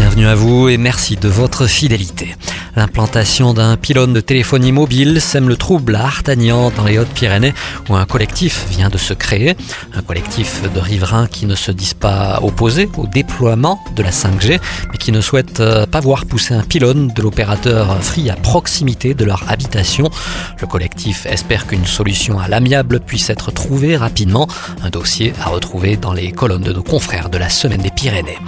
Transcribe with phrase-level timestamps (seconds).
[0.00, 2.34] Bienvenue à vous et merci de votre fidélité.
[2.74, 7.52] L'implantation d'un pylône de téléphonie mobile sème le trouble à Artagnan dans les Hautes-Pyrénées
[7.90, 9.56] où un collectif vient de se créer.
[9.94, 14.58] Un collectif de riverains qui ne se disent pas opposés au déploiement de la 5G
[14.90, 19.12] mais qui ne souhaitent euh, pas voir pousser un pylône de l'opérateur Free à proximité
[19.12, 20.08] de leur habitation.
[20.62, 24.48] Le collectif espère qu'une solution à l'amiable puisse être trouvée rapidement.
[24.82, 28.38] Un dossier à retrouver dans les colonnes de nos confrères de la Semaine des Pyrénées.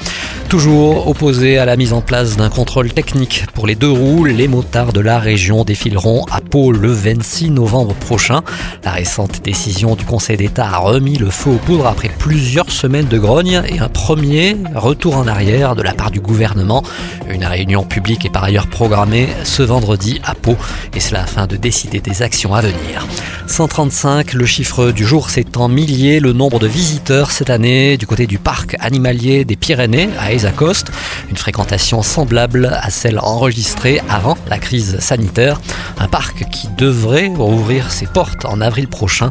[0.52, 4.48] Toujours opposé à la mise en place d'un contrôle technique pour les deux roues, les
[4.48, 8.42] motards de la région défileront à Pau le 26 novembre prochain.
[8.84, 13.08] La récente décision du Conseil d'État a remis le feu aux poudres après plusieurs semaines
[13.08, 16.82] de grogne et un premier retour en arrière de la part du gouvernement.
[17.30, 20.58] Une réunion publique est par ailleurs programmée ce vendredi à Pau
[20.94, 23.06] et cela afin de décider des actions à venir.
[23.46, 28.06] 135, le chiffre du jour c'est en milliers le nombre de visiteurs cette année du
[28.06, 30.90] côté du parc animalier des Pyrénées à Coste,
[31.30, 35.60] une fréquentation semblable à celle enregistrée avant la crise sanitaire.
[36.02, 39.30] Un parc qui devrait rouvrir ses portes en avril prochain.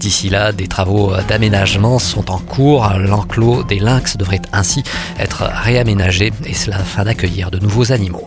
[0.00, 2.92] D'ici là, des travaux d'aménagement sont en cours.
[2.98, 4.82] L'enclos des lynx devrait ainsi
[5.20, 8.26] être réaménagé et cela afin d'accueillir de nouveaux animaux.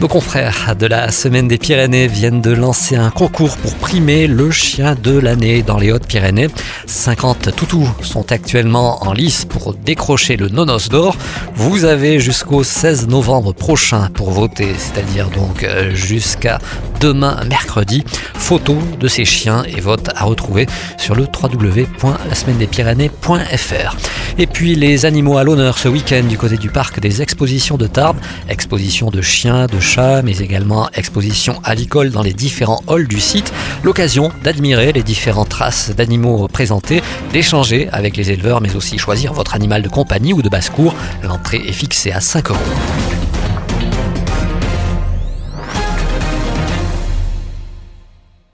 [0.00, 4.50] Nos confrères de la Semaine des Pyrénées viennent de lancer un concours pour primer le
[4.50, 6.48] chien de l'année dans les Hautes-Pyrénées.
[6.86, 11.16] 50 toutous sont actuellement en lice pour décrocher le nonos d'or.
[11.56, 16.58] Vous avez jusqu'au 16 novembre prochain pour voter, c'est-à-dire donc euh, jusqu'à
[17.00, 18.04] demain mercredi.
[18.34, 20.66] Photos de ces chiens et vote à retrouver
[20.96, 23.96] sur le www.lasemaine-des-pyrénées.fr.
[24.38, 27.88] Et puis les animaux à l'honneur ce week-end du côté du parc des expositions de
[27.88, 33.20] Tarbes, exposition de chiens, de chats, mais également exposition avicole dans les différents halls du
[33.20, 33.52] site.
[33.82, 37.02] L'occasion d'admirer les différentes races d'animaux présentés,
[37.32, 40.94] d'échanger avec les éleveurs, mais aussi choisir votre animal de compagnie ou de basse-cour.
[41.22, 42.58] L'entrée est fixée à 5 euros.